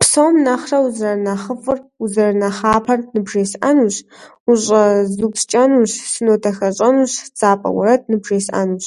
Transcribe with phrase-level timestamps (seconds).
[0.00, 3.96] Псом нэхъырэ узэрынэхъыфӏыр, узэрынэхъапэр ныбжесӏэнущ,
[4.50, 8.84] ущӏэзупскӏэнущ, сынодахэщӏэнущ, дзапэ уэрэд ныбжесӏэнущ.